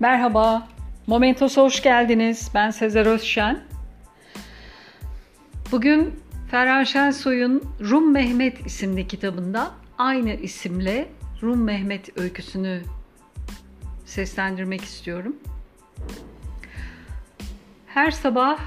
[0.00, 0.68] Merhaba,
[1.06, 2.50] Momentos'a hoş geldiniz.
[2.54, 3.60] Ben Sezer Özşen.
[5.72, 6.20] Bugün
[6.50, 11.08] Ferhan Şensoy'un Rum Mehmet isimli kitabında aynı isimle
[11.42, 12.82] Rum Mehmet öyküsünü
[14.06, 15.36] seslendirmek istiyorum.
[17.86, 18.58] Her sabah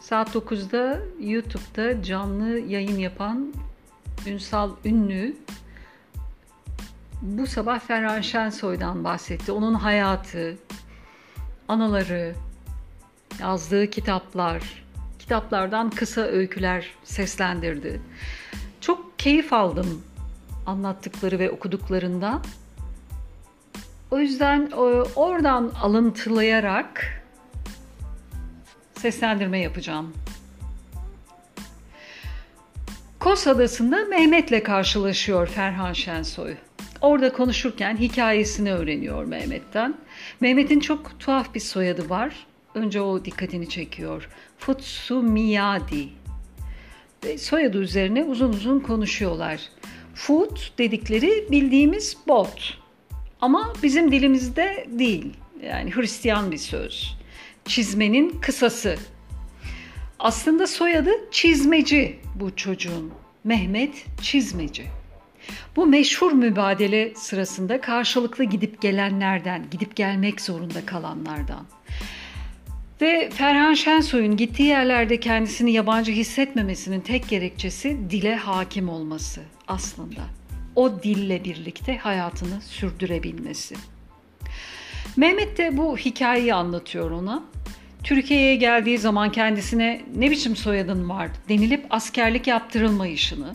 [0.00, 3.52] saat 9'da YouTube'da canlı yayın yapan
[4.26, 5.36] Ünsal Ünlü
[7.22, 9.52] bu sabah Ferhan Şensoy'dan bahsetti.
[9.52, 10.56] Onun hayatı,
[11.68, 12.34] anıları,
[13.40, 14.84] yazdığı kitaplar,
[15.18, 18.00] kitaplardan kısa öyküler seslendirdi.
[18.80, 20.02] Çok keyif aldım
[20.66, 22.42] anlattıkları ve okuduklarından.
[24.10, 24.76] O yüzden e,
[25.16, 27.22] oradan alıntılayarak
[28.94, 30.12] seslendirme yapacağım.
[33.20, 36.54] Kos Adası'nda Mehmet'le karşılaşıyor Ferhan Şensoy.
[37.02, 39.94] Orada konuşurken hikayesini öğreniyor Mehmet'ten.
[40.40, 42.46] Mehmet'in çok tuhaf bir soyadı var.
[42.74, 44.28] Önce o dikkatini çekiyor.
[44.58, 46.08] Futsumiyadi.
[47.24, 49.60] Ve soyadı üzerine uzun uzun konuşuyorlar.
[50.14, 52.78] Foot dedikleri bildiğimiz bot.
[53.40, 55.32] Ama bizim dilimizde değil.
[55.62, 57.16] Yani Hristiyan bir söz.
[57.64, 58.96] Çizmenin kısası.
[60.18, 63.12] Aslında soyadı çizmeci bu çocuğun.
[63.44, 65.01] Mehmet Çizmeci.
[65.76, 71.66] Bu meşhur mübadele sırasında karşılıklı gidip gelenlerden, gidip gelmek zorunda kalanlardan.
[73.00, 80.20] Ve Ferhan Şensoy'un gittiği yerlerde kendisini yabancı hissetmemesinin tek gerekçesi dile hakim olması aslında.
[80.76, 83.74] O dille birlikte hayatını sürdürebilmesi.
[85.16, 87.42] Mehmet de bu hikayeyi anlatıyor ona.
[88.04, 93.54] Türkiye'ye geldiği zaman kendisine ne biçim soyadın var denilip askerlik yaptırılmayışını,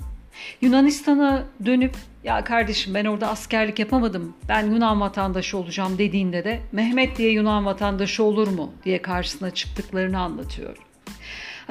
[0.61, 7.17] Yunanistan'a dönüp ya kardeşim ben orada askerlik yapamadım ben Yunan vatandaşı olacağım dediğinde de Mehmet
[7.17, 10.77] diye Yunan vatandaşı olur mu diye karşısına çıktıklarını anlatıyor.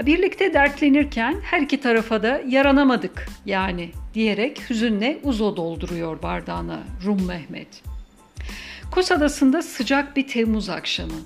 [0.07, 7.83] Birlikte dertlenirken her iki tarafa da yaranamadık yani diyerek hüzünle uzo dolduruyor bardağına Rum Mehmet.
[8.91, 11.21] Kos Adası'nda sıcak bir Temmuz akşamı.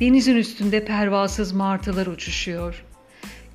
[0.00, 2.84] Denizin üstünde pervasız martılar uçuşuyor.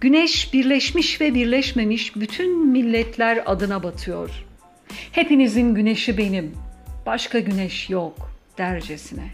[0.04, 4.46] Güneş birleşmiş ve birleşmemiş bütün milletler adına batıyor.
[5.12, 6.54] Hepinizin güneşi benim,
[7.06, 9.32] başka güneş yok dercesine.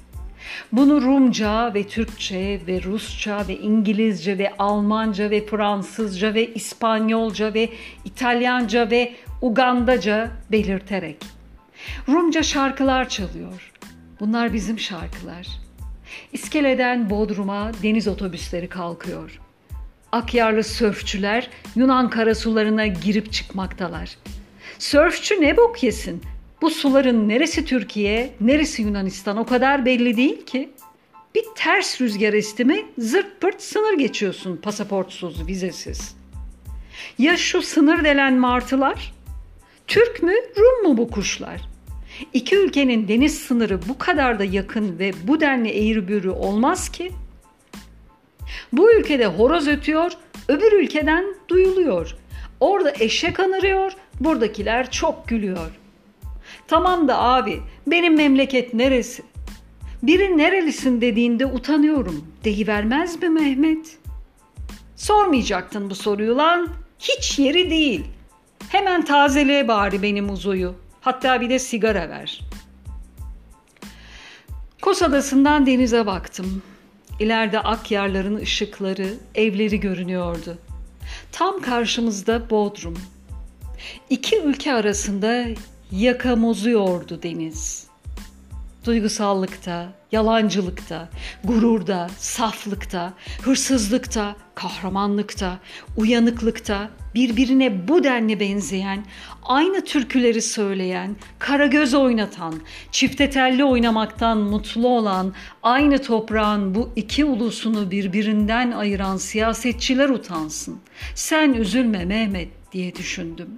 [0.72, 7.70] Bunu Rumca ve Türkçe ve Rusça ve İngilizce ve Almanca ve Fransızca ve İspanyolca ve
[8.06, 11.18] İtalyanca ve Ugandaca belirterek.
[12.08, 13.72] Rumca şarkılar çalıyor.
[14.20, 15.48] Bunlar bizim şarkılar.
[16.34, 19.49] İskeleden Bodrum'a deniz otobüsleri kalkıyor.''
[20.12, 24.18] Akyarlı sörfçüler Yunan karasularına girip çıkmaktalar.
[24.80, 26.22] Sörfçü ne bok yesin?
[26.62, 30.70] Bu suların neresi Türkiye, neresi Yunanistan o kadar belli değil ki.
[31.36, 36.16] Bir ters rüzgar estimi zırt pırt sınır geçiyorsun pasaportsuz, vizesiz.
[37.18, 39.14] Ya şu sınır delen martılar?
[39.88, 41.62] Türk mü, Rum mu bu kuşlar?
[42.34, 47.29] İki ülkenin deniz sınırı bu kadar da yakın ve bu denli eğri büğrü olmaz ki.''
[48.74, 50.12] Bu ülkede horoz ötüyor,
[50.48, 52.16] öbür ülkeden duyuluyor.
[52.60, 55.80] Orada eşek anırıyor, buradakiler çok gülüyor.
[56.68, 59.24] Tamam da abi, benim memleket neresi?
[60.04, 62.26] Biri nerelisin dediğinde utanıyorum.
[62.44, 63.98] Deyivermez mi Mehmet?
[64.96, 66.70] Sormayacaktın bu soruyu lan.
[67.00, 68.06] Hiç yeri değil.
[68.70, 70.76] Hemen tazele bari benim uzuyu.
[71.02, 72.42] Hatta bir de sigara ver.
[74.82, 76.62] Kos Adası'ndan denize baktım.
[77.20, 80.58] İleride Akyarların ışıkları, evleri görünüyordu.
[81.32, 82.98] Tam karşımızda Bodrum.
[84.10, 85.46] İki ülke arasında
[85.92, 87.89] yakamozuyordu deniz.
[88.86, 91.10] Duygusallıkta, yalancılıkta,
[91.44, 95.60] gururda, saflıkta, hırsızlıkta, kahramanlıkta,
[95.98, 99.06] uyanıklıkta birbirine bu denli benzeyen,
[99.44, 102.56] aynı türküleri söyleyen, kara göz oynatan,
[102.92, 105.34] çifte telli oynamaktan mutlu olan,
[105.64, 110.80] aynı toprağın bu iki ulusunu birbirinden ayıran siyasetçiler utansın.
[111.16, 113.50] Sen üzülme Mehmet diye düşündüm.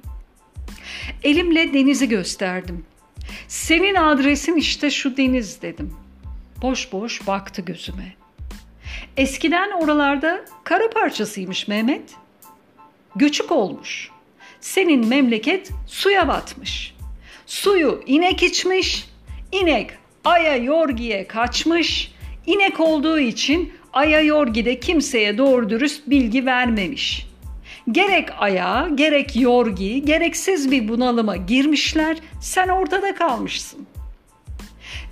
[1.23, 2.85] Elimle denizi gösterdim.
[3.48, 5.94] Senin adresin işte şu deniz dedim.
[6.62, 8.13] Boş boş baktı gözüme.
[9.18, 12.16] Eskiden oralarda kara parçasıymış Mehmet.
[13.16, 14.10] Göçük olmuş.
[14.62, 16.95] Senin memleket suya batmış.
[17.45, 19.10] Suyu inek içmiş.
[19.51, 19.92] İnek
[20.25, 22.12] Aya Yorgi'ye kaçmış.
[22.45, 27.31] İnek olduğu için Aya Yorgi'de kimseye doğru dürüst bilgi vermemiş.''
[27.92, 33.88] Gerek ayağa, gerek yorgi, gereksiz bir bunalıma girmişler, sen ortada kalmışsın.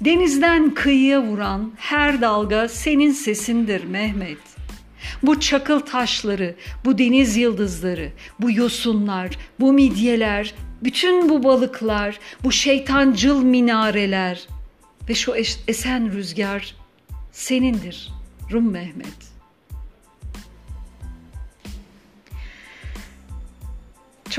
[0.02, 4.38] Denizden kıyıya vuran her dalga senin sesindir Mehmet.
[5.24, 6.56] Bu çakıl taşları,
[6.86, 9.30] bu deniz yıldızları, bu yosunlar,
[9.60, 14.48] bu midyeler, bütün bu balıklar, bu şeytancıl minareler
[15.10, 15.36] ve şu
[15.68, 16.76] esen rüzgar
[17.32, 18.10] senindir
[18.52, 19.39] Rum Mehmet.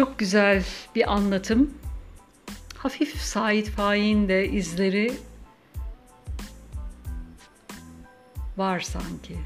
[0.00, 0.64] Çok güzel
[0.94, 1.75] bir anlatım.
[2.76, 5.12] Hafif Sait Faik'in de izleri
[8.56, 9.37] var sanki.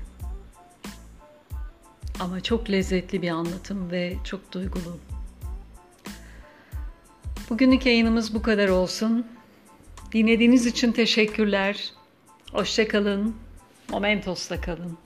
[2.21, 4.99] Ama çok lezzetli bir anlatım ve çok duygulu.
[7.51, 9.27] Bugünlük yayınımız bu kadar olsun.
[10.13, 11.93] Dinlediğiniz için teşekkürler.
[12.53, 13.37] Hoşçakalın.
[13.91, 14.99] Momentos'ta kalın.